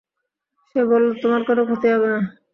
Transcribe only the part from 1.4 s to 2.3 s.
কোন ক্ষতি হবে না।